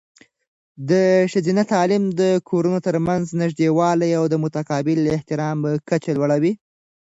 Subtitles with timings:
[0.89, 0.91] د
[1.31, 6.53] ښځینه تعلیم د کورنیو ترمنځ نږدېوالی او د متقابل احترام کچه لوړوي.